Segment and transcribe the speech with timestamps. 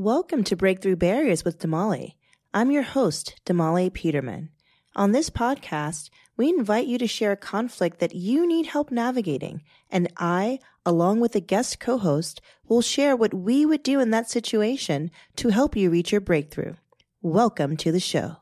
[0.00, 2.14] Welcome to Breakthrough Barriers with Damali.
[2.54, 4.50] I'm your host, Damali Peterman.
[4.94, 9.60] On this podcast, we invite you to share a conflict that you need help navigating,
[9.90, 14.30] and I, along with a guest co-host, will share what we would do in that
[14.30, 16.74] situation to help you reach your breakthrough.
[17.20, 18.36] Welcome to the show.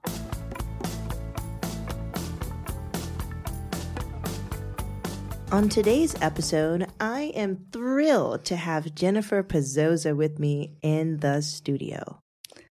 [5.53, 12.21] On today's episode, I am thrilled to have Jennifer Pezzoza with me in the studio.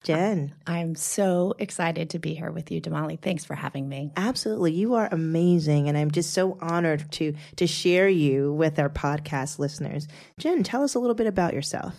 [0.03, 0.53] Jen.
[0.67, 3.21] I'm so excited to be here with you, Damali.
[3.21, 4.11] Thanks for having me.
[4.17, 4.73] Absolutely.
[4.73, 5.87] You are amazing.
[5.87, 10.09] And I'm just so honored to, to share you with our podcast listeners.
[10.37, 11.95] Jen, tell us a little bit about yourself.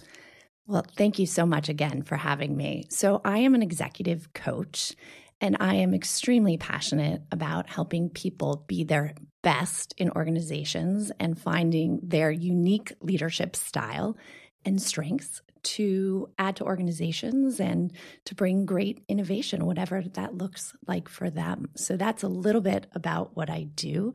[0.66, 2.84] Well, thank you so much again for having me.
[2.90, 4.94] So, I am an executive coach,
[5.40, 12.00] and I am extremely passionate about helping people be their best in organizations and finding
[12.02, 14.16] their unique leadership style
[14.64, 17.92] and strengths to add to organizations and
[18.24, 21.68] to bring great innovation, whatever that looks like for them.
[21.76, 24.14] So that's a little bit about what I do.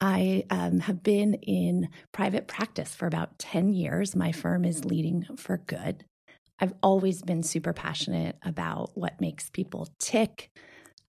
[0.00, 4.14] I um, have been in private practice for about 10 years.
[4.14, 6.04] My firm is Leading for Good.
[6.60, 10.50] I've always been super passionate about what makes people tick,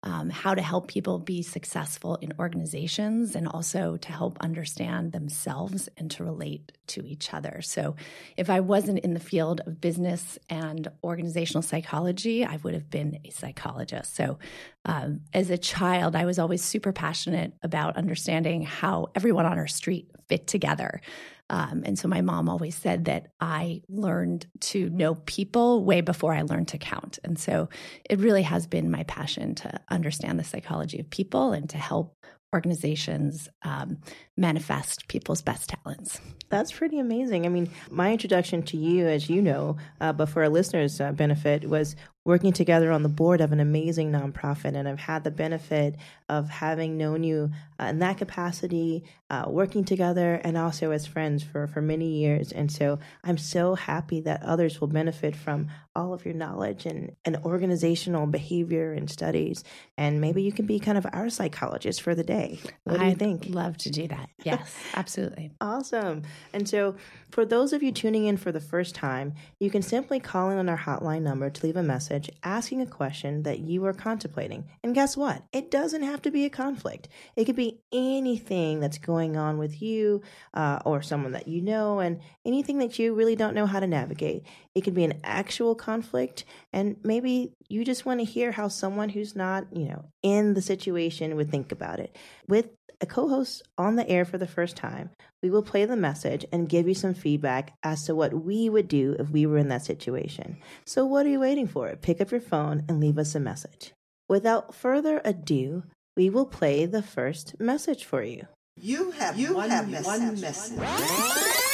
[0.04, 5.90] um, how to help people be successful in organizations and also to help understand themselves
[5.98, 7.62] and to relate to each other.
[7.62, 7.96] So,
[8.36, 13.20] if I wasn't in the field of business and organizational psychology, I would have been
[13.24, 14.16] a psychologist.
[14.16, 14.40] So,
[14.86, 19.68] um, as a child, I was always super passionate about understanding how everyone on our
[19.68, 21.02] street fit together.
[21.50, 26.34] Um, and so my mom always said that I learned to know people way before
[26.34, 27.20] I learned to count.
[27.24, 27.70] And so
[28.10, 32.16] it really has been my passion to understand the psychology of people and to help
[32.54, 33.98] organizations um,
[34.38, 36.22] manifest people's best talents.
[36.50, 37.46] That's pretty amazing.
[37.46, 41.12] I mean, my introduction to you, as you know, uh, but for our listeners' uh,
[41.12, 44.76] benefit, was working together on the board of an amazing nonprofit.
[44.76, 45.96] And I've had the benefit
[46.30, 51.44] of having known you uh, in that capacity, uh, working together, and also as friends
[51.44, 52.52] for, for many years.
[52.52, 57.16] And so I'm so happy that others will benefit from all of your knowledge and,
[57.26, 59.64] and organizational behavior and studies.
[59.98, 62.60] And maybe you can be kind of our psychologist for the day.
[62.86, 63.46] What do I'd you think?
[63.50, 64.30] Love to do that.
[64.44, 65.52] Yes, absolutely.
[65.60, 66.24] Awesome.
[66.54, 66.96] And so,
[67.32, 70.58] for those of you tuning in for the first time, you can simply call in
[70.58, 72.13] on our hotline number to leave a message
[72.44, 74.66] asking a question that you are contemplating.
[74.84, 75.44] And guess what?
[75.52, 79.82] It doesn't have to be a conflict, it could be anything that's going on with
[79.82, 80.22] you
[80.54, 83.88] uh, or someone that you know, and anything that you really don't know how to
[83.88, 84.44] navigate.
[84.76, 89.10] It could be an actual conflict, and maybe you just want to hear how someone
[89.10, 92.16] who's not, you know, in the situation would think about it.
[92.48, 92.70] With
[93.00, 95.12] a co host on the air for the first time,
[95.44, 98.88] we will play the message and give you some feedback as to what we would
[98.88, 100.58] do if we were in that situation.
[100.86, 101.96] So, what are you waiting for?
[101.96, 103.92] Pick up your phone and leave us a message.
[104.28, 105.84] Without further ado,
[106.16, 108.48] we will play the first message for you.
[108.76, 110.08] You have you one, have message.
[110.08, 111.70] one message.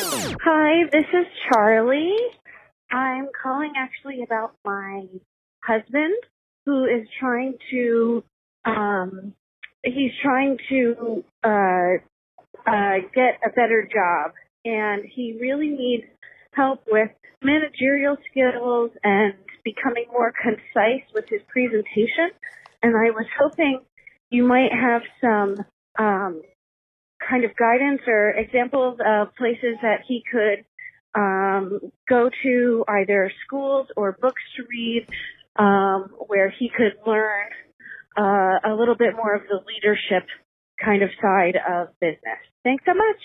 [0.00, 2.14] Hi, this is Charlie.
[2.88, 5.06] I'm calling actually about my
[5.64, 6.14] husband
[6.64, 8.22] who is trying to
[8.64, 9.34] um
[9.82, 11.98] he's trying to uh
[12.64, 16.04] uh get a better job and he really needs
[16.52, 17.10] help with
[17.42, 19.34] managerial skills and
[19.64, 22.30] becoming more concise with his presentation
[22.84, 23.80] and I was hoping
[24.30, 25.64] you might have some
[25.98, 26.42] um
[27.28, 30.64] kind of guidance or examples of places that he could
[31.14, 35.06] um, go to either schools or books to read
[35.56, 37.48] um, where he could learn
[38.16, 40.28] uh, a little bit more of the leadership
[40.82, 42.38] kind of side of business.
[42.64, 43.20] Thanks so much.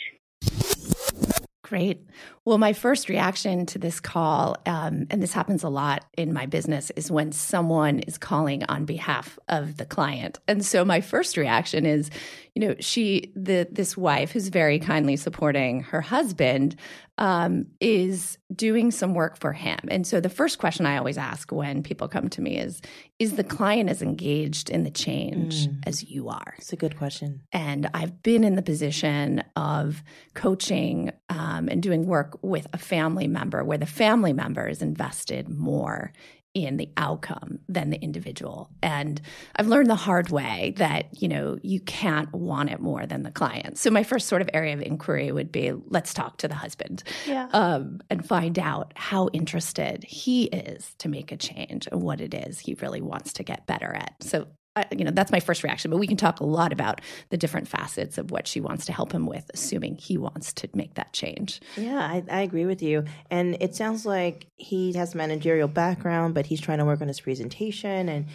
[1.64, 2.06] Great.
[2.46, 6.46] Well, my first reaction to this call, um, and this happens a lot in my
[6.46, 10.40] business, is when someone is calling on behalf of the client.
[10.48, 12.12] And so my first reaction is,
[12.56, 16.76] you know, she, the this wife who's very kindly supporting her husband,
[17.18, 19.80] um, is doing some work for him.
[19.88, 22.82] And so the first question I always ask when people come to me is,
[23.20, 25.78] is the client as engaged in the change mm.
[25.86, 26.56] as you are?
[26.58, 27.42] It's a good question.
[27.52, 30.04] And I've been in the position of
[30.34, 35.50] coaching um, and doing work with a family member where the family member is invested
[35.50, 36.12] more
[36.54, 38.70] in the outcome than the individual.
[38.84, 39.20] And
[39.56, 43.32] I've learned the hard way that, you know, you can't want it more than the
[43.32, 43.78] client.
[43.78, 47.04] So my first sort of area of inquiry would be let's talk to the husband
[47.26, 47.48] yeah.
[47.54, 52.34] um, and find out how interested he is to make a change and what it
[52.34, 54.16] is he really wants to get better at.
[54.22, 54.48] So
[54.92, 55.92] You know, that's my first reaction.
[55.92, 58.94] But we can talk a lot about the different facets of what she wants to
[58.94, 61.62] help him with, assuming he wants to make that change.
[61.78, 63.06] Yeah, I, I agree with you.
[63.30, 67.22] And it sounds like he has managerial background, but he's trying to work on his
[67.22, 68.26] presentation and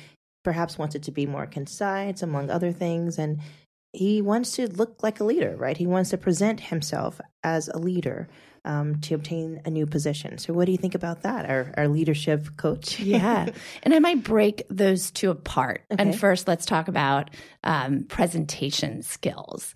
[0.45, 3.19] perhaps wants it to be more concise, among other things.
[3.19, 3.41] And
[3.93, 5.77] he wants to look like a leader, right?
[5.77, 8.29] He wants to present himself as a leader
[8.69, 10.39] um, to obtain a new position.
[10.39, 13.01] So, what do you think about that, our, our leadership coach?
[13.01, 13.49] yeah.
[13.83, 15.83] And I might break those two apart.
[15.91, 16.01] Okay.
[16.01, 17.31] And first, let's talk about
[17.65, 19.75] um, presentation skills.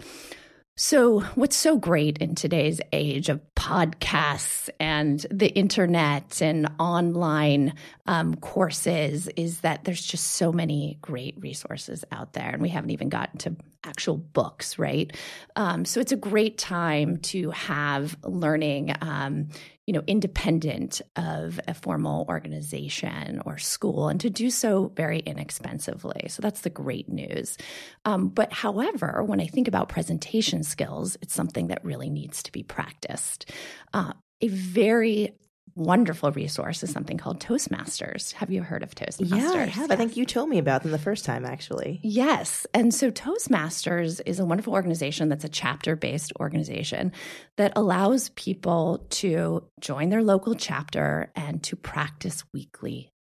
[0.75, 7.75] So, what's so great in today's age of podcasts and the internet and online
[8.07, 12.49] um, courses is that there's just so many great resources out there.
[12.49, 15.15] And we haven't even gotten to actual books, right?
[15.57, 19.49] Um, so, it's a great time to have learning, um,
[19.87, 26.27] you know, independent of a formal organization or school, and to do so very inexpensively.
[26.29, 27.59] So that's the great news.
[28.05, 32.53] Um, but however, when I think about presentation skills, it's something that really needs to
[32.53, 33.51] be practiced.
[33.93, 35.35] Uh, a very
[35.75, 38.33] wonderful resource is something called Toastmasters.
[38.33, 39.31] Have you heard of Toastmasters?
[39.31, 39.89] Yeah, I have.
[39.89, 39.91] Yes.
[39.91, 42.01] I think you told me about them the first time, actually.
[42.03, 42.67] Yes.
[42.75, 47.13] And so Toastmasters is a wonderful organization that's a chapter based organization
[47.57, 53.11] that allows people to join their local chapter and to practice weekly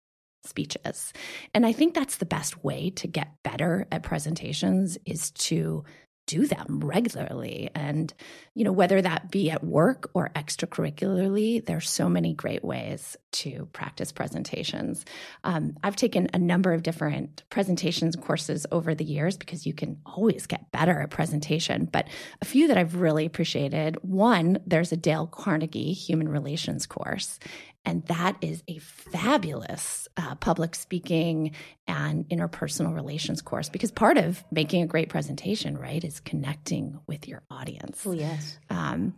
[0.44, 1.12] speeches.
[1.54, 5.84] And I think that's the best way to get better at presentations is to
[6.32, 7.68] do them regularly.
[7.74, 8.12] And
[8.54, 13.68] you know whether that be at work or extracurricularly there's so many great ways to
[13.74, 15.04] practice presentations.
[15.44, 19.98] Um, i've taken a number of different presentations courses over the years because you can
[20.06, 21.86] always get better at presentation.
[21.92, 22.08] But
[22.40, 27.38] a few that i've really appreciated one there's a dale carnegie human relations course
[27.84, 31.52] and that is a fabulous uh, public speaking
[31.86, 37.26] and interpersonal relations course because part of making a great presentation, right, is connecting with
[37.26, 38.02] your audience.
[38.06, 38.58] Oh, yes.
[38.70, 39.14] Um,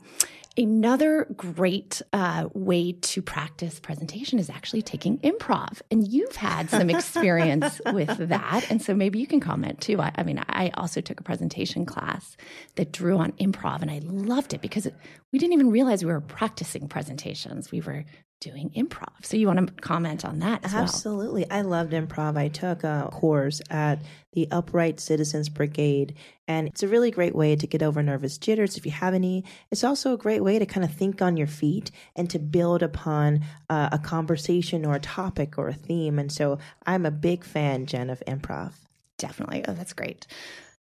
[0.57, 5.83] Another great uh, way to practice presentation is actually taking improv.
[5.91, 8.71] And you've had some experience with that.
[8.71, 10.01] And so maybe you can comment too.
[10.01, 12.37] I, I, mean, I also took a presentation class
[12.77, 14.95] that drew on improv and I loved it because it,
[15.33, 17.73] we didn't even realize we were practicing presentations.
[17.73, 18.05] We were
[18.41, 19.09] doing improv.
[19.23, 21.47] So you want to comment on that Absolutely.
[21.49, 21.59] Well.
[21.59, 22.37] I loved improv.
[22.37, 24.03] I took a course at
[24.33, 26.15] the Upright Citizens Brigade,
[26.47, 29.45] and it's a really great way to get over nervous jitters if you have any.
[29.71, 32.83] It's also a great way to kind of think on your feet and to build
[32.83, 36.19] upon uh, a conversation or a topic or a theme.
[36.19, 38.73] And so I'm a big fan, Jen, of improv.
[39.19, 39.65] Definitely.
[39.67, 40.27] Oh, that's great.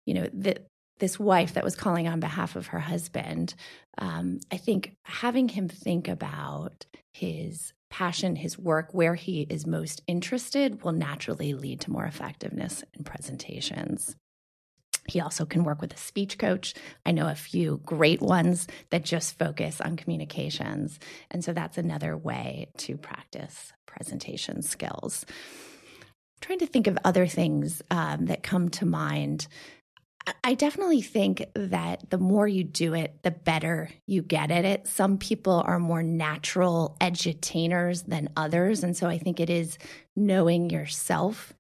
[0.07, 0.59] You know, the,
[0.99, 3.55] this wife that was calling on behalf of her husband,
[3.99, 10.03] um, I think having him think about his passion, his work, where he is most
[10.07, 14.17] interested will naturally lead to more effectiveness in presentations.
[15.07, 16.75] He also can work with a speech coach.
[17.05, 20.99] I know a few great ones that just focus on communications.
[21.31, 25.27] And so that's another way to practice presentation skills.
[25.29, 29.47] I'm trying to think of other things um, that come to mind.
[30.43, 34.87] I definitely think that the more you do it, the better you get at it.
[34.87, 38.83] Some people are more natural edutainers than others.
[38.83, 39.77] And so I think it is
[40.17, 41.53] knowing yourself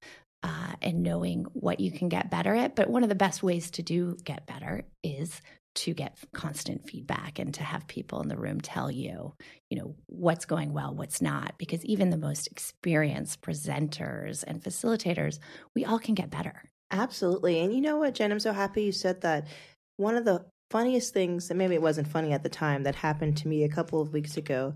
[0.42, 2.74] uh, and knowing what you can get better at.
[2.74, 5.42] But one of the best ways to do get better is
[5.74, 9.34] to get constant feedback and to have people in the room tell you,
[9.68, 11.54] you know, what's going well, what's not.
[11.58, 15.38] Because even the most experienced presenters and facilitators,
[15.74, 16.70] we all can get better.
[16.94, 17.58] Absolutely.
[17.58, 18.30] And you know what, Jen?
[18.30, 19.48] I'm so happy you said that.
[19.96, 23.36] One of the funniest things, and maybe it wasn't funny at the time, that happened
[23.38, 24.74] to me a couple of weeks ago.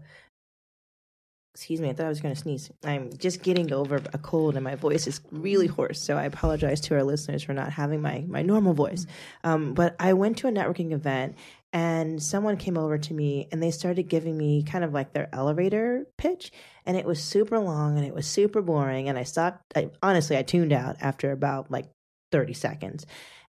[1.55, 2.71] Excuse me, I thought I was going to sneeze.
[2.85, 6.01] I'm just getting over a cold and my voice is really hoarse.
[6.01, 9.07] So I apologize to our listeners for not having my, my normal voice.
[9.43, 11.37] Um, but I went to a networking event
[11.73, 15.29] and someone came over to me and they started giving me kind of like their
[15.33, 16.53] elevator pitch
[16.87, 20.39] and it was super long and it was super boring and i stopped I, honestly
[20.39, 21.85] i tuned out after about like
[22.31, 23.07] 30 seconds.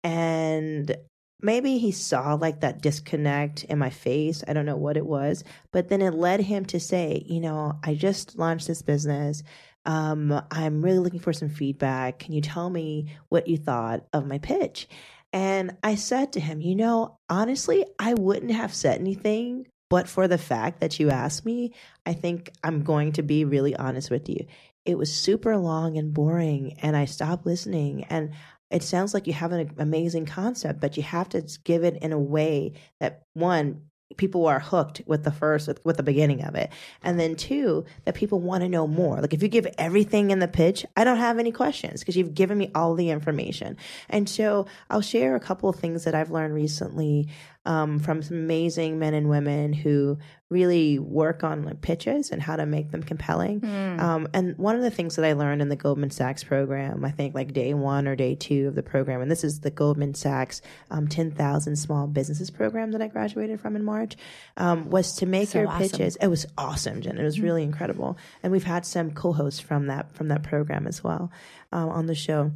[0.02, 0.94] And
[1.40, 4.44] maybe he saw like that disconnect in my face.
[4.46, 7.78] I don't know what it was, but then it led him to say, you know,
[7.82, 9.42] I just launched this business.
[9.86, 12.18] Um, I'm really looking for some feedback.
[12.18, 14.88] Can you tell me what you thought of my pitch?
[15.32, 20.26] And I said to him, you know, honestly, I wouldn't have said anything but for
[20.28, 21.72] the fact that you asked me.
[22.06, 24.46] I think I'm going to be really honest with you.
[24.84, 28.04] It was super long and boring, and I stopped listening.
[28.10, 28.32] And
[28.74, 32.12] it sounds like you have an amazing concept, but you have to give it in
[32.12, 33.82] a way that one
[34.16, 36.70] people are hooked with the first with, with the beginning of it
[37.02, 39.20] and then two that people want to know more.
[39.20, 42.34] Like if you give everything in the pitch i don't have any questions because you've
[42.34, 43.76] given me all the information.
[44.08, 47.28] And so i'll share a couple of things that i've learned recently
[47.66, 50.18] um, from some amazing men and women who
[50.50, 53.60] really work on like pitches and how to make them compelling.
[53.60, 54.00] Mm.
[54.00, 57.10] Um, and one of the things that I learned in the Goldman Sachs program, I
[57.10, 60.14] think like day one or day two of the program, and this is the Goldman
[60.14, 64.16] Sachs um, 10,000 Small Businesses program that I graduated from in March,
[64.58, 65.88] um, was to make so your awesome.
[65.88, 66.16] pitches.
[66.16, 67.18] It was awesome, Jen.
[67.18, 67.44] It was mm.
[67.44, 68.18] really incredible.
[68.42, 71.32] And we've had some co-hosts from that from that program as well
[71.72, 72.52] uh, on the show.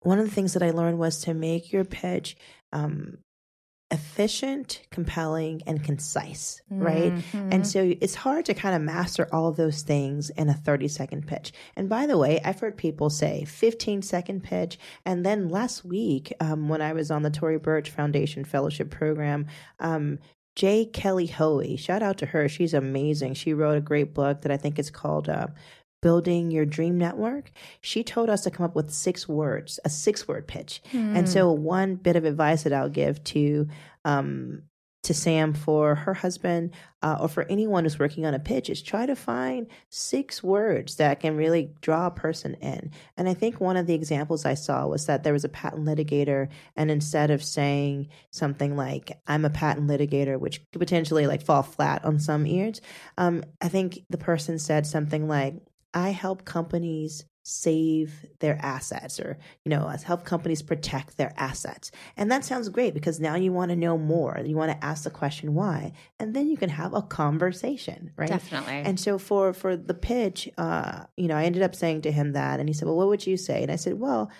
[0.00, 2.36] One of the things that I learned was to make your pitch
[2.72, 3.18] um,
[3.90, 7.12] efficient, compelling, and concise, right?
[7.12, 7.48] Mm-hmm.
[7.52, 10.88] And so it's hard to kind of master all of those things in a 30
[10.88, 11.52] second pitch.
[11.76, 14.78] And by the way, I've heard people say 15 second pitch.
[15.04, 19.46] And then last week, um, when I was on the Tory Burch Foundation Fellowship Program,
[19.80, 20.18] um,
[20.56, 20.84] J.
[20.84, 22.48] Kelly Hoey, shout out to her.
[22.48, 23.34] She's amazing.
[23.34, 25.46] She wrote a great book that I think is called uh,
[26.02, 30.26] building your dream network, she told us to come up with six words, a six
[30.26, 30.82] word pitch.
[30.92, 31.16] Mm.
[31.16, 33.68] And so, one bit of advice that I'll give to
[34.04, 34.62] um,
[35.02, 38.82] to Sam for her husband uh, or for anyone who's working on a pitch is
[38.82, 42.90] try to find six words that can really draw a person in.
[43.16, 45.86] And I think one of the examples I saw was that there was a patent
[45.86, 51.42] litigator, and instead of saying something like "I'm a patent litigator," which could potentially like
[51.42, 52.82] fall flat on some ears,
[53.16, 55.54] um, I think the person said something like,
[55.94, 61.90] I help companies save their assets or you know I help companies protect their assets.
[62.16, 64.40] And that sounds great because now you want to know more.
[64.44, 65.92] You want to ask the question why?
[66.18, 68.28] And then you can have a conversation right?
[68.28, 68.74] Definitely.
[68.74, 72.32] And so for for the pitch uh you know i ended up saying to him
[72.32, 73.62] that and he said well what would you say?
[73.62, 74.30] And i said well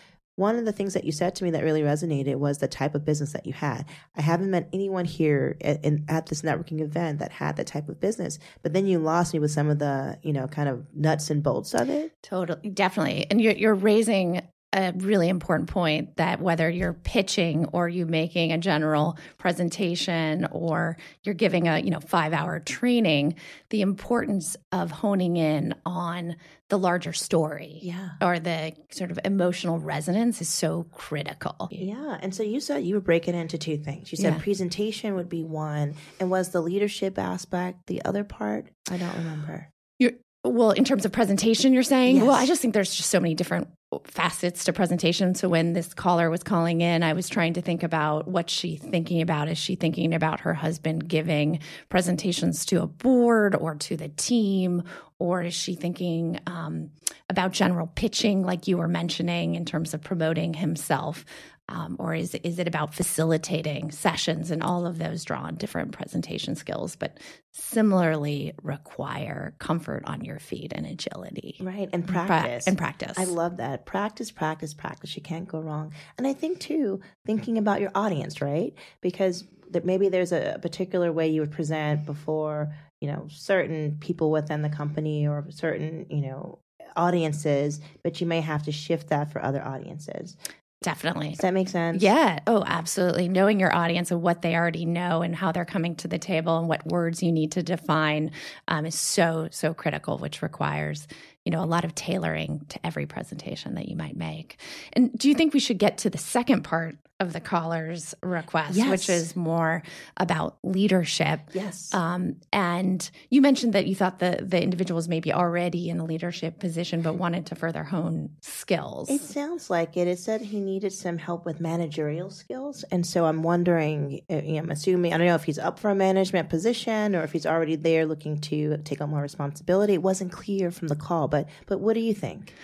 [0.41, 2.95] one of the things that you said to me that really resonated was the type
[2.95, 3.85] of business that you had.
[4.17, 8.01] I haven't met anyone here at, at this networking event that had that type of
[8.01, 11.29] business, but then you lost me with some of the, you know, kind of nuts
[11.29, 12.21] and bolts of it.
[12.23, 13.27] Totally, definitely.
[13.31, 14.41] And you're, you're raising
[14.73, 20.97] a really important point that whether you're pitching or you making a general presentation or
[21.25, 23.35] you're giving a you know 5 hour training
[23.71, 26.37] the importance of honing in on
[26.69, 28.11] the larger story yeah.
[28.23, 31.69] or the sort of emotional resonance is so critical.
[31.73, 34.13] Yeah and so you said you were breaking into two things.
[34.13, 34.41] You said yeah.
[34.41, 38.67] presentation would be one and was the leadership aspect the other part?
[38.89, 39.73] I don't remember.
[39.99, 40.13] You're
[40.43, 42.17] well, in terms of presentation, you're saying?
[42.17, 42.25] Yes.
[42.25, 43.69] Well, I just think there's just so many different
[44.05, 45.35] facets to presentation.
[45.35, 48.77] So when this caller was calling in, I was trying to think about what's she
[48.77, 49.49] thinking about.
[49.49, 54.85] Is she thinking about her husband giving presentations to a board or to the team?
[55.19, 56.91] Or is she thinking um,
[57.29, 61.27] about general pitching, like you were mentioning, in terms of promoting himself?
[61.71, 65.93] Um, or is is it about facilitating sessions and all of those draw on different
[65.93, 67.19] presentation skills, but
[67.53, 71.89] similarly require comfort on your feet and agility, right?
[71.93, 73.17] And practice and practice.
[73.17, 75.15] I love that practice, practice, practice.
[75.15, 75.93] You can't go wrong.
[76.19, 78.75] And I think too, thinking about your audience, right?
[79.01, 84.31] Because that maybe there's a particular way you would present before you know certain people
[84.31, 86.59] within the company or certain you know
[86.97, 90.37] audiences, but you may have to shift that for other audiences.
[90.83, 91.31] Definitely.
[91.31, 92.03] Does that make sense?
[92.03, 92.39] Yeah.
[92.47, 93.29] Oh, absolutely.
[93.29, 96.59] Knowing your audience and what they already know and how they're coming to the table
[96.59, 98.31] and what words you need to define
[98.67, 101.07] um, is so, so critical, which requires,
[101.45, 104.59] you know, a lot of tailoring to every presentation that you might make.
[104.95, 108.75] And do you think we should get to the second part of the caller's request,
[108.75, 108.89] yes.
[108.91, 109.83] which is more
[110.17, 111.41] about leadership.
[111.53, 111.93] Yes.
[111.93, 116.05] Um, and you mentioned that you thought the the individual was maybe already in a
[116.05, 119.11] leadership position, but wanted to further hone skills.
[119.11, 120.09] It sounds like it.
[120.09, 124.23] It said he needed some help with managerial skills, and so I'm wondering.
[124.31, 127.33] Uh, I'm assuming I don't know if he's up for a management position or if
[127.33, 129.95] he's already there looking to take on more responsibility.
[129.95, 132.55] It wasn't clear from the call, but but what do you think?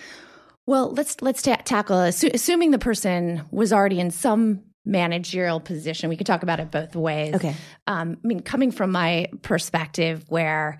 [0.67, 6.09] Well, let's let's ta- tackle assu- assuming the person was already in some managerial position.
[6.09, 7.35] We could talk about it both ways.
[7.35, 7.55] Okay.
[7.87, 10.77] Um, I mean, coming from my perspective, where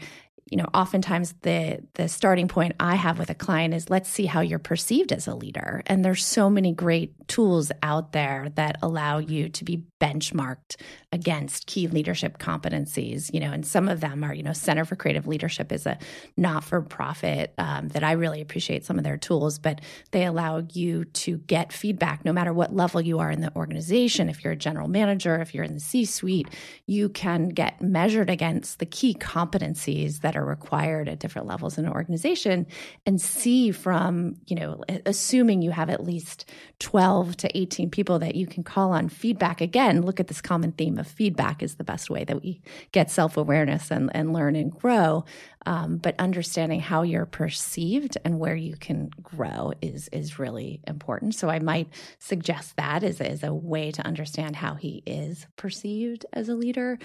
[0.50, 4.26] you know, oftentimes the the starting point I have with a client is let's see
[4.26, 5.84] how you're perceived as a leader.
[5.88, 10.78] And there's so many great tools out there that allow you to be benchmarked
[11.12, 13.34] against key leadership competencies.
[13.34, 15.98] You know, and some of them are, you know, Center for Creative Leadership is a
[16.38, 20.64] not for profit um, that I really appreciate some of their tools, but they allow
[20.72, 24.30] you to get feedback no matter what level you are in the organization.
[24.30, 26.48] If you're a general manager, if you're in the C suite,
[26.86, 31.86] you can get measured against the key competencies that are required at different levels in
[31.86, 32.68] an organization
[33.06, 38.36] and see from, you know, assuming you have at least 12 to 18 people that
[38.36, 39.62] you can call on feedback.
[39.62, 43.10] Again, look at this common theme of feedback is the best way that we get
[43.12, 45.26] self awareness and, and learn and grow.
[45.68, 51.36] Um, but understanding how you're perceived and where you can grow is is really important.
[51.36, 56.26] So I might suggest that as, as a way to understand how he is perceived
[56.32, 56.98] as a leader.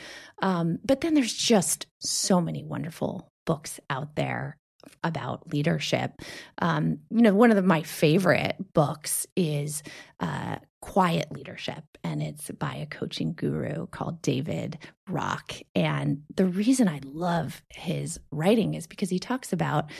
[0.43, 4.57] Um, but then there's just so many wonderful books out there
[5.03, 6.13] about leadership.
[6.59, 9.83] Um, you know, one of the, my favorite books is
[10.21, 15.55] uh, Quiet Leadership, and it's by a coaching guru called David Rock.
[15.77, 19.91] And the reason I love his writing is because he talks about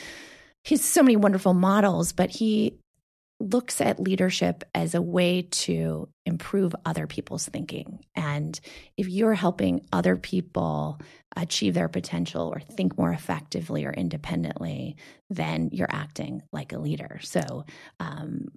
[0.63, 2.77] he's so many wonderful models, but he
[3.39, 7.99] looks at leadership as a way to improve other people's thinking.
[8.13, 8.59] And
[8.97, 10.99] if you're helping other people
[11.35, 14.97] achieve their potential or think more effectively or independently,
[15.29, 17.19] then you're acting like a leader.
[17.21, 17.65] So,
[17.99, 18.47] um,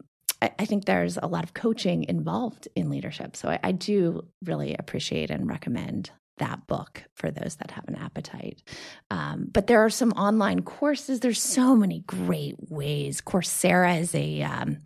[0.42, 3.36] I, I think there's a lot of coaching involved in leadership.
[3.36, 7.94] So I, I do really appreciate and recommend that book for those that have an
[7.94, 8.62] appetite.
[9.10, 11.20] Um, but there are some online courses.
[11.20, 13.22] There's so many great ways.
[13.22, 14.78] Coursera is a um,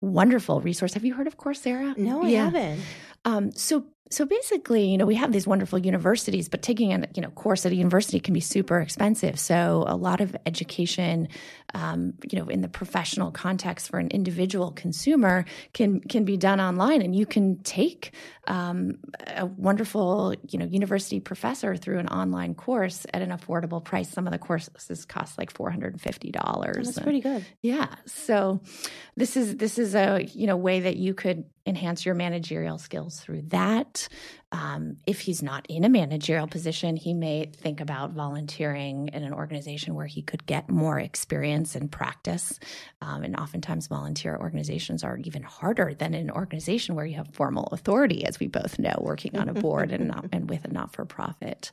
[0.00, 0.94] wonderful resource.
[0.94, 1.96] Have you heard of Coursera?
[1.98, 2.44] No, I yeah.
[2.44, 2.80] haven't.
[3.26, 7.22] Um, so so basically, you know, we have these wonderful universities, but taking a you
[7.22, 9.38] know course at a university can be super expensive.
[9.38, 11.28] So a lot of education,
[11.72, 16.60] um, you know, in the professional context for an individual consumer can can be done
[16.60, 18.12] online, and you can take
[18.46, 24.10] um, a wonderful you know university professor through an online course at an affordable price.
[24.10, 26.88] Some of the courses cost like four hundred and fifty dollars.
[26.88, 27.44] That's pretty good.
[27.62, 27.88] Yeah.
[28.04, 28.60] So
[29.16, 33.20] this is this is a you know way that you could enhance your managerial skills
[33.20, 34.08] through that.
[34.52, 39.32] Um, if he's not in a managerial position, he may think about volunteering in an
[39.32, 42.58] organization where he could get more experience and practice.
[43.00, 47.68] Um, and oftentimes, volunteer organizations are even harder than an organization where you have formal
[47.72, 50.92] authority, as we both know, working on a board and not, and with a not
[50.92, 51.70] for profit.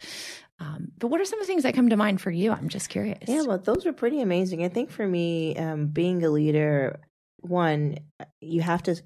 [0.60, 2.52] Um, but what are some of the things that come to mind for you?
[2.52, 3.20] I'm just curious.
[3.28, 4.64] Yeah, well, those are pretty amazing.
[4.64, 7.00] I think for me, um, being a leader,
[7.38, 7.98] one,
[8.40, 9.02] you have to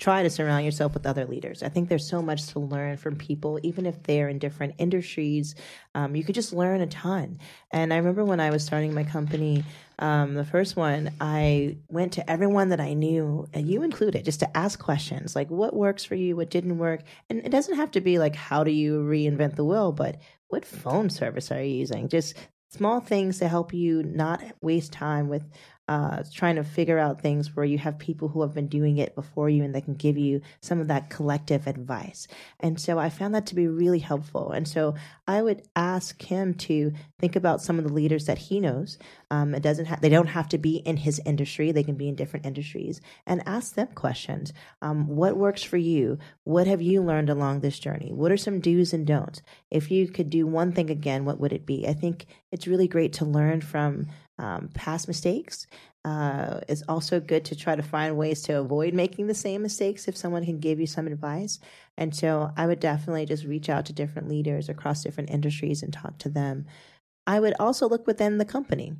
[0.00, 1.62] try to surround yourself with other leaders.
[1.62, 5.54] I think there's so much to learn from people, even if they're in different industries.
[5.94, 7.38] Um, you could just learn a ton.
[7.70, 9.62] And I remember when I was starting my company,
[9.98, 14.40] um, the first one, I went to everyone that I knew, and you included, just
[14.40, 17.02] to ask questions like what works for you, what didn't work.
[17.28, 20.16] And it doesn't have to be like, how do you reinvent the wheel, but
[20.48, 22.08] what phone service are you using?
[22.08, 22.34] Just
[22.70, 25.44] small things to help you not waste time with
[25.90, 29.16] uh, trying to figure out things where you have people who have been doing it
[29.16, 32.28] before you and they can give you some of that collective advice.
[32.60, 34.52] And so I found that to be really helpful.
[34.52, 34.94] And so
[35.26, 38.98] I would ask him to think about some of the leaders that he knows.
[39.32, 42.08] Um, it doesn't have they don't have to be in his industry; they can be
[42.08, 44.52] in different industries, and ask them questions.
[44.82, 46.18] Um, what works for you?
[46.44, 48.12] What have you learned along this journey?
[48.12, 49.42] What are some do's and don'ts?
[49.70, 51.88] If you could do one thing again, what would it be?
[51.88, 54.06] I think it's really great to learn from
[54.40, 55.66] um, past mistakes.
[56.02, 60.08] Uh, it's also good to try to find ways to avoid making the same mistakes
[60.08, 61.60] if someone can give you some advice.
[61.98, 65.92] And so I would definitely just reach out to different leaders across different industries and
[65.92, 66.64] talk to them.
[67.26, 68.94] I would also look within the company.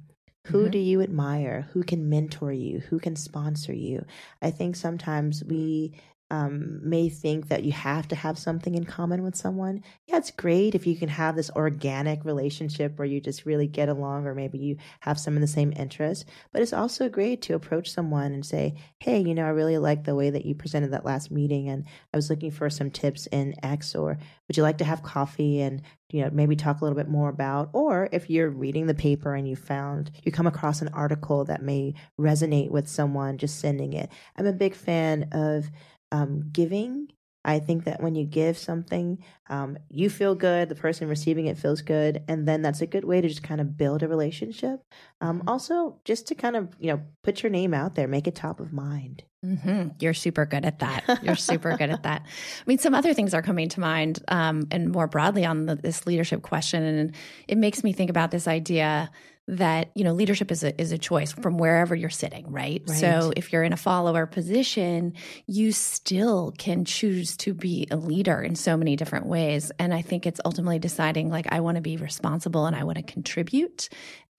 [0.48, 0.70] Who mm-hmm.
[0.70, 1.68] do you admire?
[1.72, 2.80] Who can mentor you?
[2.80, 4.04] Who can sponsor you?
[4.42, 5.94] I think sometimes we
[6.30, 9.82] um, may think that you have to have something in common with someone.
[10.06, 13.88] Yeah, it's great if you can have this organic relationship where you just really get
[13.88, 16.24] along, or maybe you have some of the same interests.
[16.52, 20.04] But it's also great to approach someone and say, Hey, you know, I really like
[20.04, 23.26] the way that you presented that last meeting, and I was looking for some tips
[23.26, 26.84] in X, or would you like to have coffee and you know maybe talk a
[26.84, 30.46] little bit more about or if you're reading the paper and you found you come
[30.46, 35.28] across an article that may resonate with someone just sending it i'm a big fan
[35.32, 35.70] of
[36.12, 37.08] um, giving.
[37.42, 41.56] I think that when you give something, um, you feel good, the person receiving it
[41.56, 44.82] feels good, and then that's a good way to just kind of build a relationship.
[45.22, 45.48] Um, mm-hmm.
[45.48, 48.60] also, just to kind of you know put your name out there, make it top
[48.60, 49.24] of mind.
[49.44, 49.88] Mm-hmm.
[50.00, 51.20] You're super good at that.
[51.22, 52.22] You're super good at that.
[52.26, 55.76] I mean, some other things are coming to mind, um, and more broadly on the,
[55.76, 57.14] this leadership question, and
[57.48, 59.10] it makes me think about this idea
[59.50, 62.82] that you know leadership is a is a choice from wherever you're sitting right?
[62.86, 62.98] right?
[62.98, 65.12] so if you're in a follower position
[65.46, 70.02] you still can choose to be a leader in so many different ways and i
[70.02, 73.88] think it's ultimately deciding like i want to be responsible and i want to contribute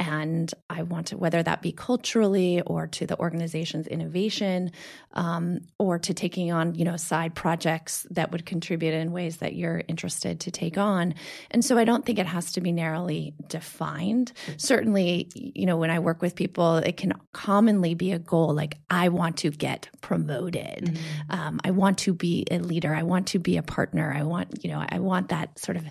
[0.02, 4.72] and I want to, whether that be culturally or to the organization's innovation,
[5.14, 9.54] um, or to taking on, you know, side projects that would contribute in ways that
[9.54, 11.14] you're interested to take on.
[11.52, 14.32] And so I don't think it has to be narrowly defined.
[14.58, 18.80] Certainly, you know, when I work with people, it can commonly be a goal like,
[18.90, 20.86] I want to get promoted.
[20.86, 21.32] Mm-hmm.
[21.32, 22.96] Um, I want to be a leader.
[22.96, 24.12] I want to be a partner.
[24.12, 25.84] I want, you know, I want that sort of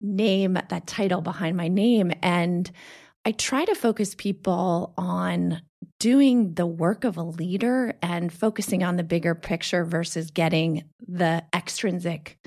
[0.00, 2.10] name, that title behind my name.
[2.22, 2.68] And
[3.24, 5.62] I try to focus people on
[5.98, 11.44] doing the work of a leader and focusing on the bigger picture versus getting the
[11.54, 12.38] extrinsic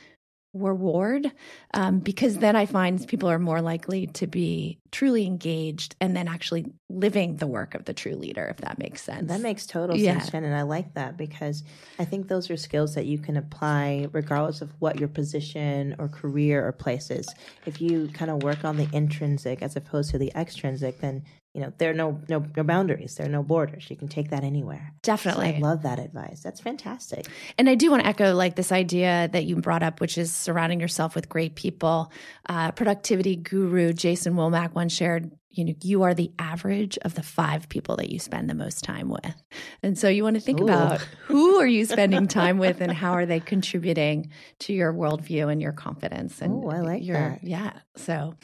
[0.56, 1.32] reward
[1.74, 6.28] um, because then I find people are more likely to be truly engaged and then
[6.28, 9.28] actually living the work of the true leader, if that makes sense.
[9.28, 10.20] That makes total yeah.
[10.20, 10.34] sense.
[10.34, 11.64] And I like that because
[12.00, 16.08] I think those are skills that you can apply regardless of what your position or
[16.08, 17.28] career or place is.
[17.66, 21.24] If you kind of work on the intrinsic as opposed to the extrinsic, then
[21.56, 23.90] you know there are no no no boundaries there are no borders.
[23.90, 24.94] You can take that anywhere.
[25.02, 26.42] Definitely so i love that advice.
[26.42, 27.28] That's fantastic.
[27.58, 30.34] And i do want to echo like this idea that you brought up which is
[30.34, 32.12] surrounding yourself with great people.
[32.48, 37.24] Uh, productivity guru jason womack once shared you know you are the average of the
[37.24, 39.36] five people that you spend the most time with.
[39.82, 40.66] And so you want to think Ooh.
[40.66, 45.52] about who are you spending time with and how are they contributing to your worldview
[45.52, 47.44] and your confidence and oh i like your, that.
[47.44, 48.36] yeah so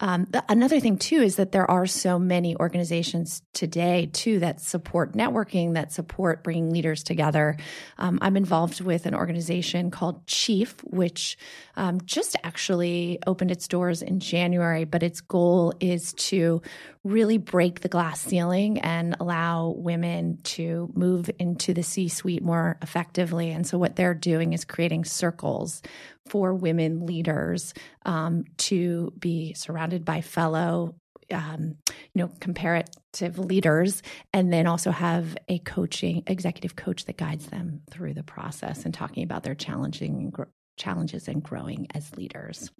[0.00, 4.60] um, the, another thing too is that there are so many organizations today too that
[4.60, 7.56] support networking that support bringing leaders together.
[7.98, 11.38] Um, i'm involved with an organization called chief which
[11.76, 16.55] um, just actually opened its doors in january but its goal is to
[17.04, 22.78] really break the glass ceiling and allow women to move into the C suite more
[22.82, 23.50] effectively.
[23.50, 25.82] And so, what they're doing is creating circles
[26.28, 30.94] for women leaders um, to be surrounded by fellow.
[31.32, 31.74] Um,
[32.14, 34.00] you know, comparative leaders,
[34.32, 38.94] and then also have a coaching executive coach that guides them through the process and
[38.94, 40.32] talking about their challenging
[40.76, 42.70] challenges and growing as leaders.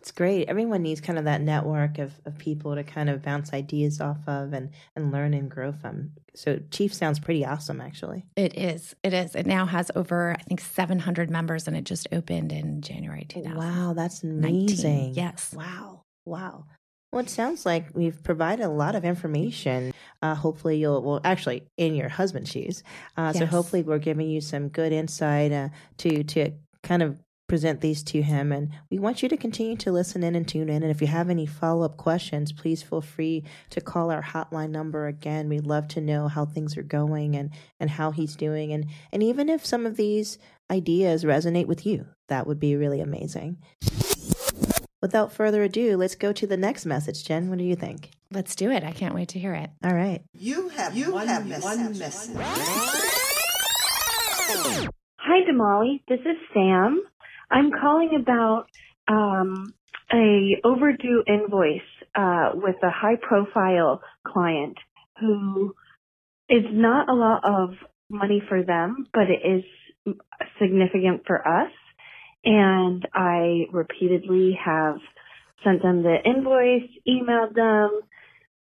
[0.00, 0.48] That's great.
[0.48, 4.26] Everyone needs kind of that network of, of people to kind of bounce ideas off
[4.26, 6.12] of and, and learn and grow from.
[6.34, 8.24] So Chief sounds pretty awesome, actually.
[8.34, 8.96] It is.
[9.02, 9.34] It is.
[9.34, 13.58] It now has over, I think, 700 members, and it just opened in January 2000.
[13.58, 15.12] Wow, that's amazing.
[15.12, 15.52] Yes.
[15.54, 16.04] Wow.
[16.24, 16.64] Wow.
[17.12, 19.92] Well, it sounds like we've provided a lot of information.
[20.22, 22.82] Uh, hopefully, you'll, well, actually, in your husband's shoes.
[23.18, 23.38] Uh, yes.
[23.38, 28.04] So, hopefully, we're giving you some good insight uh, to to kind of present these
[28.04, 28.52] to him.
[28.52, 30.84] And we want you to continue to listen in and tune in.
[30.84, 34.70] And if you have any follow up questions, please feel free to call our hotline
[34.70, 35.48] number again.
[35.48, 38.72] We'd love to know how things are going and, and how he's doing.
[38.72, 40.38] And, and even if some of these
[40.70, 43.58] ideas resonate with you, that would be really amazing.
[45.02, 47.24] Without further ado, let's go to the next message.
[47.24, 48.12] Jen, what do you think?
[48.30, 48.84] Let's do it.
[48.84, 49.70] I can't wait to hear it.
[49.82, 50.22] All right.
[50.34, 52.36] You have you one, have one message.
[55.18, 56.00] Hi, Damali.
[56.06, 57.02] This is Sam.
[57.50, 58.66] I'm calling about
[59.08, 59.74] um,
[60.12, 61.80] a overdue invoice
[62.14, 64.76] uh, with a high profile client
[65.20, 65.74] who
[66.48, 67.70] is not a lot of
[68.08, 70.14] money for them, but it is
[70.60, 71.70] significant for us.
[72.44, 74.96] And I repeatedly have
[75.62, 78.00] sent them the invoice, emailed them,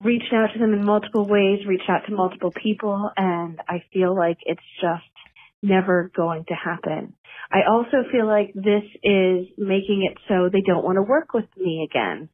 [0.03, 4.16] reached out to them in multiple ways, reached out to multiple people, and I feel
[4.16, 5.05] like it's just
[5.62, 7.14] never going to happen.
[7.50, 11.46] I also feel like this is making it so they don't want to work with
[11.56, 12.28] me again.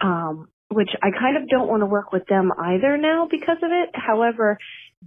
[0.00, 3.70] Um, which I kind of don't want to work with them either now because of
[3.70, 3.90] it.
[3.94, 4.58] However,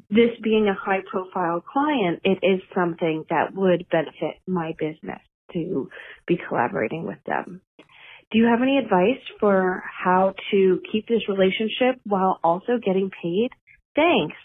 [0.10, 5.20] this being a high profile client, it is something that would benefit my business
[5.54, 5.90] to
[6.26, 7.62] be collaborating with them.
[8.32, 13.50] Do you have any advice for how to keep this relationship while also getting paid?
[13.96, 14.38] Thanks.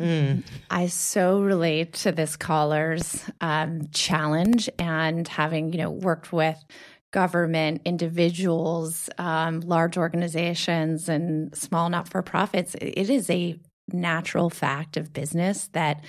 [0.00, 0.42] Mm.
[0.70, 6.62] I so relate to this caller's um, challenge and having, you know, worked with
[7.12, 12.74] government, individuals, um, large organizations, and small not for profits.
[12.80, 13.56] It is a
[13.92, 16.04] natural fact of business that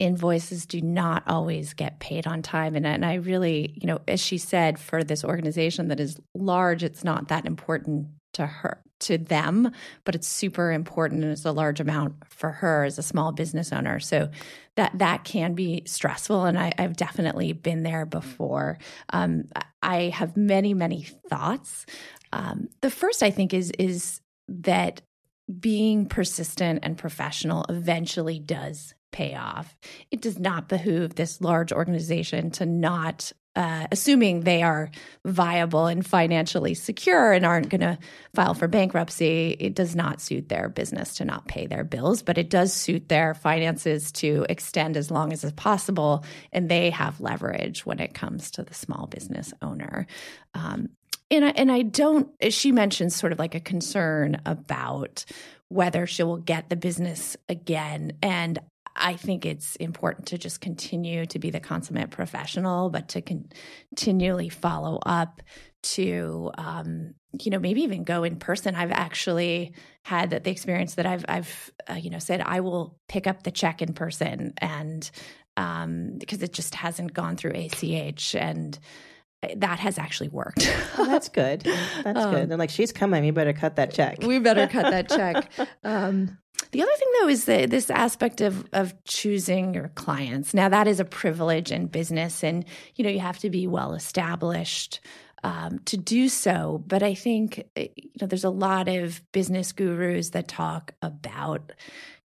[0.00, 2.74] invoices do not always get paid on time.
[2.74, 6.82] And, and I really, you know, as she said, for this organization that is large,
[6.82, 9.72] it's not that important to her to them
[10.04, 13.72] but it's super important and it's a large amount for her as a small business
[13.72, 13.98] owner.
[13.98, 14.30] So
[14.76, 18.78] that that can be stressful and I, have definitely been there before.
[19.10, 19.44] Um,
[19.82, 21.86] i have many many thoughts.
[22.32, 25.00] Um, the first i think is is that
[25.58, 29.76] being persistent and professional eventually does pay off.
[30.10, 34.90] It does not behoove this large organization to not uh, assuming they are
[35.24, 37.98] viable and financially secure and aren't going to
[38.34, 42.38] file for bankruptcy, it does not suit their business to not pay their bills, but
[42.38, 46.24] it does suit their finances to extend as long as possible.
[46.52, 50.06] And they have leverage when it comes to the small business owner.
[50.54, 50.90] Um,
[51.30, 55.24] and I, and I don't, she mentions sort of like a concern about
[55.68, 58.12] whether she will get the business again.
[58.22, 58.58] And
[58.96, 63.50] I think it's important to just continue to be the consummate professional, but to con-
[63.88, 65.42] continually follow up
[65.82, 68.74] to, um, you know, maybe even go in person.
[68.74, 73.26] I've actually had the experience that I've, I've, uh, you know, said I will pick
[73.26, 75.08] up the check in person, and
[75.56, 78.78] um, because it just hasn't gone through ACH, and
[79.56, 80.70] that has actually worked.
[80.98, 81.62] oh, that's good.
[82.04, 82.48] That's um, good.
[82.48, 83.24] They're like, she's coming.
[83.24, 84.18] You better cut that check.
[84.22, 85.50] We better cut that check.
[85.82, 86.38] Um,
[86.72, 90.52] the other thing, though, is that this aspect of of choosing your clients.
[90.52, 92.64] Now, that is a privilege in business, and
[92.96, 95.00] you know you have to be well established
[95.42, 96.84] um, to do so.
[96.86, 101.72] But I think eh, you know there's a lot of business gurus that talk about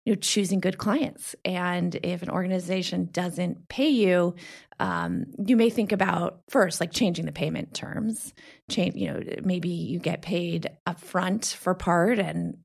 [0.06, 4.36] you know choosing good clients and if an organization doesn't pay you
[4.80, 8.34] um, you may think about first like changing the payment terms
[8.70, 12.58] change you know maybe you get paid upfront for part and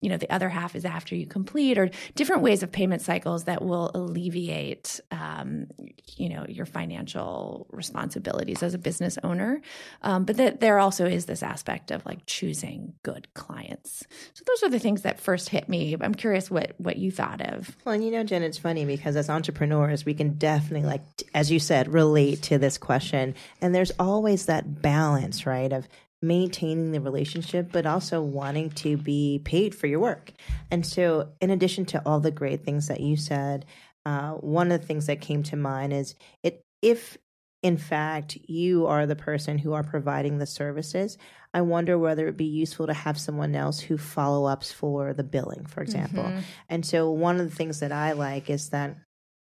[0.00, 3.44] you know the other half is after you complete or different ways of payment cycles
[3.44, 5.68] that will alleviate um,
[6.16, 9.60] you know your financial responsibilities as a business owner.
[10.02, 14.04] Um, but that there also is this aspect of like choosing good clients.
[14.34, 15.96] So those are the things that first hit me.
[16.00, 17.76] I'm curious what what you thought of.
[17.84, 21.02] Well and you know jen it's funny because as entrepreneurs we can definitely like
[21.34, 23.34] as you said relate to this question.
[23.60, 25.86] And there's always that balance right of
[26.22, 30.32] maintaining the relationship, but also wanting to be paid for your work.
[30.70, 33.66] And so, in addition to all the great things that you said,
[34.06, 37.16] uh, one of the things that came to mind is it if
[37.62, 41.16] in fact you are the person who are providing the services
[41.54, 45.22] i wonder whether it'd be useful to have someone else who follow ups for the
[45.22, 46.40] billing for example mm-hmm.
[46.68, 48.96] and so one of the things that i like is that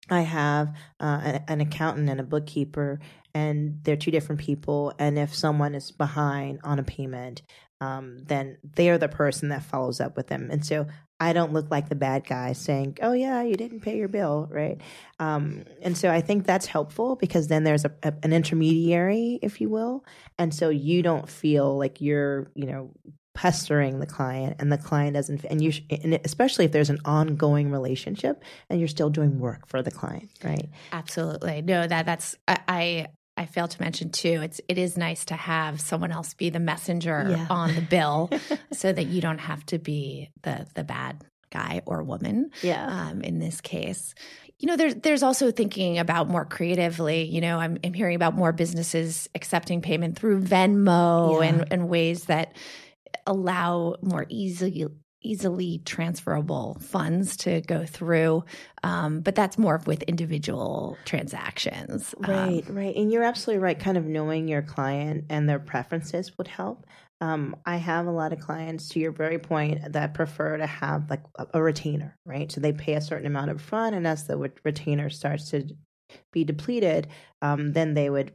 [0.10, 3.00] I have uh, an accountant and a bookkeeper,
[3.38, 4.93] and they're two different people.
[4.97, 7.43] And if someone is behind on a payment,
[7.80, 10.50] um, then they're the person that follows up with them.
[10.52, 10.88] And so
[11.19, 14.47] I don't look like the bad guy saying, "Oh yeah, you didn't pay your bill,"
[14.52, 14.82] right?
[15.19, 19.62] Um, and so I think that's helpful because then there's a, a, an intermediary, if
[19.62, 20.04] you will,
[20.39, 22.91] and so you don't feel like you're, you know,
[23.38, 27.69] pestering the client and the client doesn't and you and especially if there's an ongoing
[27.69, 32.58] relationship and you're still doing work for the client right absolutely no that that's i,
[32.67, 34.41] I I failed to mention too.
[34.43, 37.47] It's it is nice to have someone else be the messenger yeah.
[37.50, 38.30] on the bill,
[38.73, 42.52] so that you don't have to be the the bad guy or woman.
[42.62, 42.86] Yeah.
[42.86, 44.13] Um, in this case,
[44.60, 47.23] you know, there's there's also thinking about more creatively.
[47.23, 51.50] You know, I'm I'm hearing about more businesses accepting payment through Venmo yeah.
[51.50, 52.56] and and ways that
[53.26, 54.88] allow more easily
[55.21, 58.43] easily transferable funds to go through
[58.84, 63.97] um, but that's more with individual transactions right um, right and you're absolutely right kind
[63.97, 66.86] of knowing your client and their preferences would help
[67.19, 71.10] um, I have a lot of clients, to your very point, that prefer to have
[71.10, 72.51] like a, a retainer, right?
[72.51, 75.67] So they pay a certain amount up front, and as the retainer starts to
[76.32, 77.08] be depleted,
[77.41, 78.34] um, then they would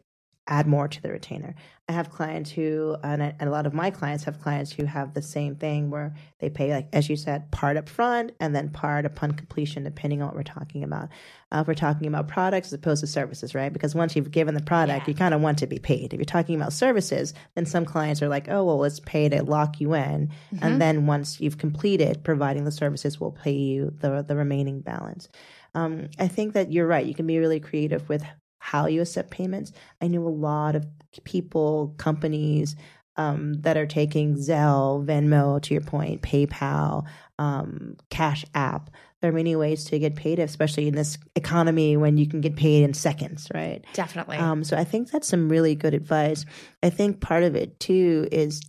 [0.49, 1.55] add more to the retainer.
[1.89, 5.23] I have clients who, and, a lot of my clients have clients who have the
[5.23, 9.05] same thing where they pay, like as you said, part up front and then part
[9.05, 11.09] upon completion, depending on what we're talking about.
[11.53, 13.73] Uh, if we're talking about products as opposed to services, right?
[13.73, 15.13] Because once you've given the product, yeah.
[15.13, 16.13] you kind of want to be paid.
[16.13, 19.43] If you're talking about services, then some clients are like, oh, well, let's pay to
[19.43, 20.29] lock you in.
[20.29, 20.59] Mm-hmm.
[20.65, 25.29] And then once you've completed providing the services, we'll pay you the, the remaining balance.
[25.75, 27.05] Um, I think that you're right.
[27.05, 28.25] You can be really creative with
[28.63, 29.73] how you accept payments.
[30.01, 30.87] I know a lot of
[31.25, 32.77] people, companies
[33.17, 37.05] um, that are taking Zelle, Venmo, to your point, PayPal,
[37.41, 38.89] um, Cash App.
[39.21, 42.55] There are many ways to get paid, especially in this economy when you can get
[42.55, 43.85] paid in seconds, right?
[43.95, 44.37] Definitely.
[44.37, 46.45] Um, so I think that's some really good advice.
[46.85, 48.61] I think part of it too is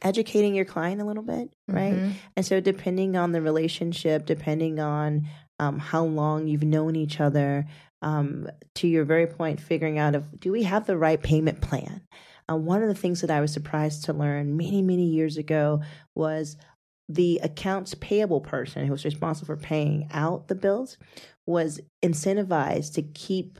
[0.00, 1.94] educating your client a little bit, right?
[1.94, 2.10] Mm-hmm.
[2.36, 5.26] And so depending on the relationship, depending on
[5.58, 7.66] um, how long you've known each other,
[8.02, 12.02] um, to your very point, figuring out if do we have the right payment plan.
[12.48, 15.80] Uh, one of the things that I was surprised to learn many, many years ago
[16.14, 16.56] was
[17.08, 20.96] the accounts payable person who was responsible for paying out the bills
[21.44, 23.58] was incentivized to keep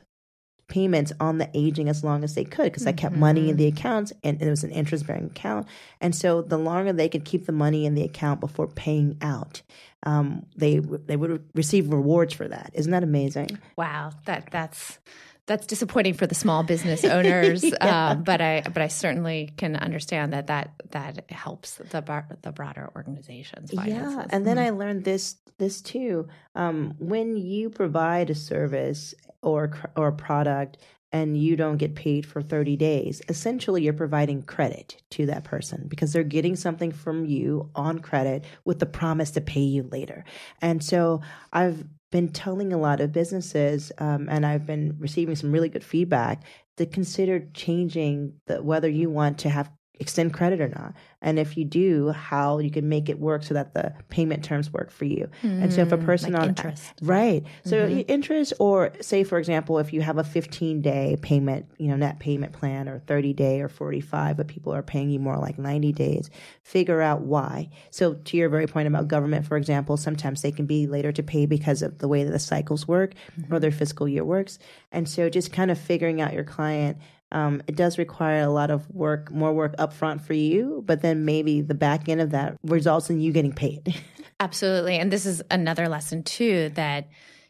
[0.69, 2.91] payments on the aging as long as they could because mm-hmm.
[2.91, 3.57] I kept money in mm-hmm.
[3.57, 5.67] the accounts and it was an interest bearing account.
[6.01, 9.63] And so the longer they could keep the money in the account before paying out,
[10.03, 12.71] um, they they would receive rewards for that.
[12.75, 13.59] Isn't that amazing?
[13.77, 14.99] Wow, that that's
[15.47, 17.65] that's disappointing for the small business owners.
[17.65, 18.11] yeah.
[18.11, 22.53] um, but I but I certainly can understand that that that helps the bar, the
[22.53, 24.15] broader organization's finances.
[24.15, 24.67] Yeah, and then mm-hmm.
[24.67, 26.29] I learned this this too.
[26.55, 30.79] Um, when you provide a service or or a product
[31.13, 35.87] and you don't get paid for 30 days, essentially you're providing credit to that person
[35.89, 40.25] because they're getting something from you on credit with the promise to pay you later.
[40.61, 41.85] And so I've
[42.17, 46.45] been telling a lot of businesses, um, and I've been receiving some really good feedback
[46.79, 50.95] to consider changing the whether you want to have extend credit or not.
[51.23, 54.73] And if you do, how you can make it work so that the payment terms
[54.73, 55.29] work for you.
[55.43, 56.93] Mm, and so if a hmm, person like on interest.
[57.03, 57.45] right.
[57.65, 58.01] So mm-hmm.
[58.07, 62.19] interest or say for example if you have a 15 day payment, you know, net
[62.19, 65.93] payment plan or 30 day or 45 but people are paying you more like 90
[65.93, 66.31] days,
[66.63, 67.71] figure out why.
[67.91, 71.23] So to your very point about government for example, sometimes they can be later to
[71.23, 73.53] pay because of the way that the cycles work mm-hmm.
[73.53, 74.59] or their fiscal year works.
[74.93, 76.99] And so just kind of figuring out your client
[77.33, 81.25] um, it does require a lot of work, more work upfront for you, but then
[81.25, 83.95] maybe the back end of that results in you getting paid.
[84.41, 84.97] Absolutely.
[84.99, 87.09] And this is another lesson, too, that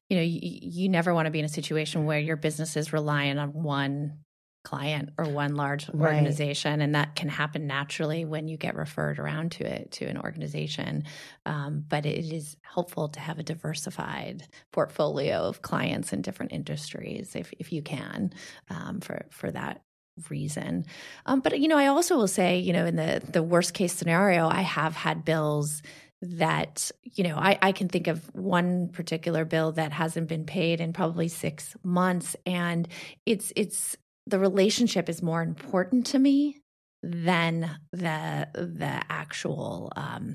[0.09, 2.93] you know you, you never want to be in a situation where your business is
[2.93, 4.19] relying on one
[4.67, 6.85] client or one large organization right.
[6.85, 11.05] and that can happen naturally when you get referred around to it to an organization
[11.47, 17.37] um, but it is helpful to have a diversified portfolio of clients in different industries
[17.37, 18.33] if, if you can
[18.69, 19.83] um, for for that
[20.31, 20.85] reason
[21.27, 23.93] um, but you know i also will say you know in the the worst case
[23.93, 25.81] scenario i have had bills
[26.23, 30.81] that you know I, I can think of one particular bill that hasn't been paid
[30.81, 32.89] in probably six months and
[33.27, 33.97] it's it's
[34.27, 36.63] the relationship is more important to me
[37.03, 40.35] than the the actual um,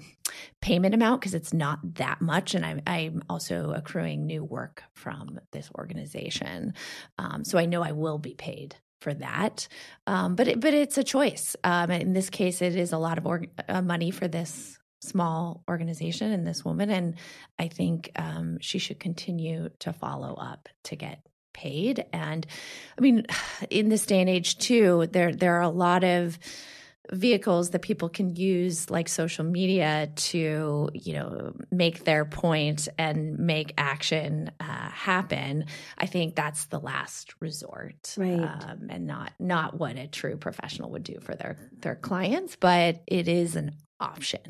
[0.62, 5.40] payment amount because it's not that much, and I'm I'm also accruing new work from
[5.52, 6.74] this organization,
[7.18, 9.68] um, so I know I will be paid for that.
[10.08, 11.56] Um, but it, but it's a choice.
[11.64, 15.64] Um, in this case, it is a lot of org- uh, money for this small
[15.68, 17.16] organization and this woman, and
[17.60, 22.06] I think um, she should continue to follow up to get paid.
[22.14, 22.46] And
[22.98, 23.26] I mean,
[23.70, 26.38] in this day and age, too, there there are a lot of
[27.12, 33.38] vehicles that people can use like social media to you know make their point and
[33.38, 35.66] make action uh, happen
[35.98, 40.92] i think that's the last resort right um, and not not what a true professional
[40.92, 44.42] would do for their their clients but it is an option.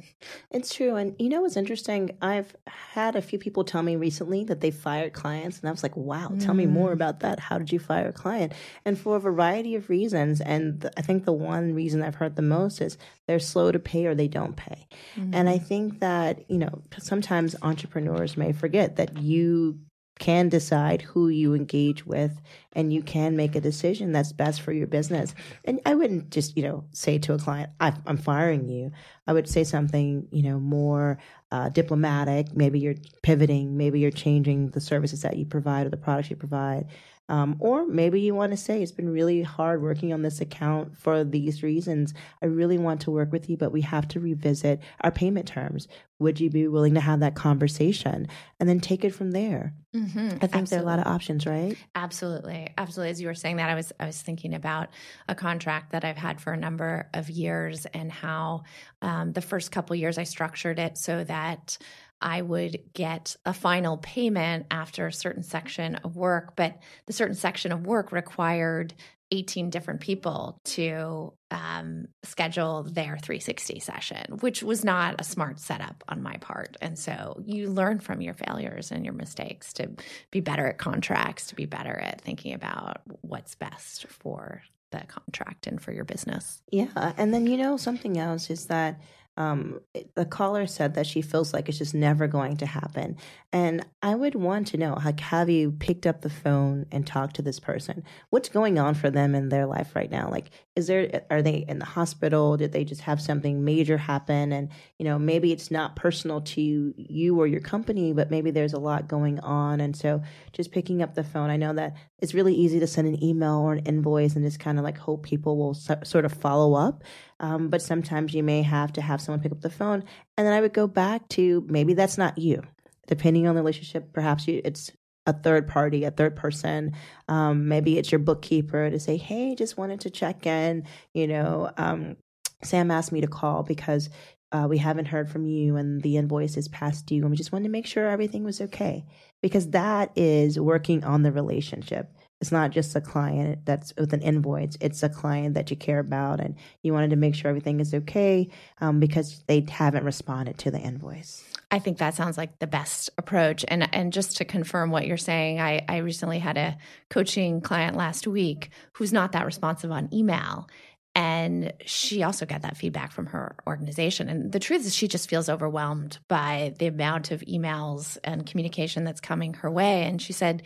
[0.49, 0.95] It's true.
[0.95, 2.17] And you know what's interesting?
[2.21, 5.59] I've had a few people tell me recently that they fired clients.
[5.59, 6.43] And I was like, wow, mm.
[6.43, 6.93] tell me more mm.
[6.93, 7.39] about that.
[7.39, 8.53] How did you fire a client?
[8.85, 10.41] And for a variety of reasons.
[10.41, 14.05] And I think the one reason I've heard the most is they're slow to pay
[14.05, 14.87] or they don't pay.
[15.15, 15.31] Mm.
[15.33, 15.65] And I mm.
[15.65, 19.79] think that, you know, sometimes entrepreneurs may forget that you
[20.21, 22.39] can decide who you engage with
[22.73, 25.33] and you can make a decision that's best for your business.
[25.65, 28.91] And I wouldn't just, you know, say to a client, I'm firing you.
[29.25, 31.17] I would say something, you know, more
[31.51, 32.55] uh, diplomatic.
[32.55, 36.35] Maybe you're pivoting, maybe you're changing the services that you provide or the products you
[36.35, 36.85] provide.
[37.29, 40.97] Um, or maybe you want to say it's been really hard working on this account
[40.97, 42.13] for these reasons.
[42.41, 45.87] I really want to work with you, but we have to revisit our payment terms.
[46.19, 48.27] Would you be willing to have that conversation
[48.59, 49.73] and then take it from there?
[49.95, 50.19] Mm-hmm.
[50.19, 50.65] I think Absolutely.
[50.69, 51.77] there are a lot of options, right?
[51.95, 53.11] Absolutely, absolutely.
[53.11, 54.89] As you were saying that, I was I was thinking about
[55.27, 58.63] a contract that I've had for a number of years and how
[59.01, 61.77] um, the first couple years I structured it so that
[62.21, 67.35] I would get a final payment after a certain section of work, but the certain
[67.35, 68.93] section of work required
[69.31, 76.03] 18 different people to um, schedule their 360 session, which was not a smart setup
[76.09, 76.75] on my part.
[76.81, 79.89] And so you learn from your failures and your mistakes to
[80.31, 85.67] be better at contracts, to be better at thinking about what's best for the contract
[85.67, 86.61] and for your business.
[86.69, 87.13] Yeah.
[87.17, 88.99] And then, you know, something else is that
[89.37, 89.79] um,
[90.15, 93.15] the caller said that she feels like it's just never going to happen.
[93.53, 97.37] And I would want to know, like, have you picked up the phone and talked
[97.37, 98.03] to this person?
[98.29, 100.29] What's going on for them in their life right now?
[100.29, 102.57] Like, is there, are they in the hospital?
[102.57, 104.51] Did they just have something major happen?
[104.51, 108.73] And, you know, maybe it's not personal to you or your company, but maybe there's
[108.73, 109.81] a lot going on.
[109.81, 110.21] And so
[110.53, 113.55] just picking up the phone, I know that it's really easy to send an email
[113.55, 116.73] or an invoice and just kind of like hope people will so, sort of follow
[116.75, 117.03] up.
[117.41, 120.03] Um, but sometimes you may have to have someone pick up the phone.
[120.37, 122.61] And then I would go back to maybe that's not you.
[123.07, 124.91] Depending on the relationship, perhaps you, it's
[125.25, 126.93] a third party, a third person.
[127.27, 130.85] Um, maybe it's your bookkeeper to say, hey, just wanted to check in.
[131.13, 132.15] You know, um,
[132.63, 134.09] Sam asked me to call because
[134.51, 137.21] uh, we haven't heard from you and the invoice is past due.
[137.21, 139.05] And we just wanted to make sure everything was okay
[139.41, 144.21] because that is working on the relationship it's not just a client that's with an
[144.21, 144.75] invoice.
[144.81, 147.93] It's a client that you care about and you wanted to make sure everything is
[147.93, 151.43] okay um, because they haven't responded to the invoice.
[151.69, 153.63] I think that sounds like the best approach.
[153.67, 156.77] And and just to confirm what you're saying, I, I recently had a
[157.09, 160.67] coaching client last week who's not that responsive on email.
[161.13, 164.29] And she also got that feedback from her organization.
[164.29, 169.03] And the truth is, she just feels overwhelmed by the amount of emails and communication
[169.03, 170.03] that's coming her way.
[170.03, 170.63] And she said,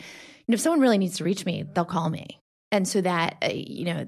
[0.52, 2.40] know, if someone really needs to reach me, they'll call me.
[2.72, 4.06] And so that, uh, you know,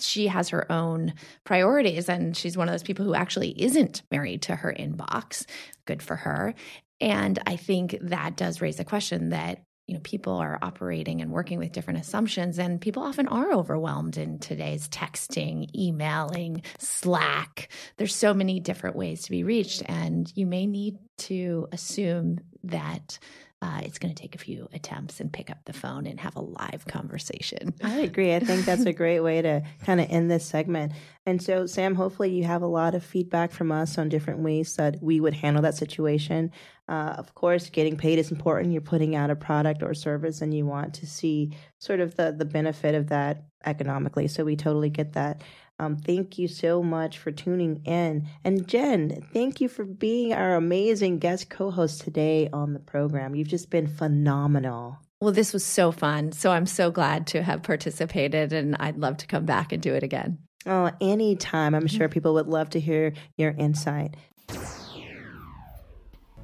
[0.00, 4.42] she has her own priorities and she's one of those people who actually isn't married
[4.42, 5.46] to her inbox.
[5.86, 6.54] Good for her.
[7.00, 11.30] And I think that does raise the question that you know people are operating and
[11.30, 18.14] working with different assumptions and people often are overwhelmed in today's texting emailing slack there's
[18.14, 23.20] so many different ways to be reached and you may need to assume that
[23.62, 26.36] uh, it's going to take a few attempts and pick up the phone and have
[26.36, 27.72] a live conversation.
[27.82, 28.34] I agree.
[28.34, 30.92] I think that's a great way to kind of end this segment.
[31.24, 34.76] And so, Sam, hopefully you have a lot of feedback from us on different ways
[34.76, 36.52] that we would handle that situation.
[36.88, 38.72] Uh, of course, getting paid is important.
[38.72, 42.34] You're putting out a product or service, and you want to see sort of the
[42.36, 44.28] the benefit of that economically.
[44.28, 45.42] So we totally get that.
[45.78, 48.28] Um, thank you so much for tuning in.
[48.44, 53.34] And Jen, thank you for being our amazing guest co host today on the program.
[53.34, 54.98] You've just been phenomenal.
[55.20, 56.32] Well, this was so fun.
[56.32, 59.94] So I'm so glad to have participated, and I'd love to come back and do
[59.94, 60.38] it again.
[60.66, 61.74] Oh, anytime.
[61.74, 64.14] I'm sure people would love to hear your insight.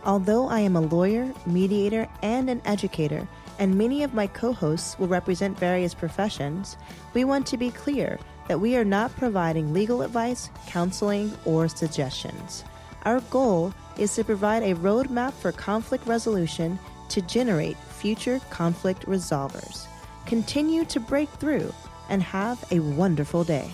[0.06, 3.28] Although I am a lawyer, mediator, and an educator,
[3.58, 6.78] and many of my co hosts will represent various professions,
[7.16, 12.64] we want to be clear that we are not providing legal advice, counseling, or suggestions.
[13.04, 16.78] Our goal is to provide a roadmap for conflict resolution
[17.10, 19.88] to generate future conflict resolvers.
[20.28, 21.74] Continue to break through
[22.10, 23.72] and have a wonderful day.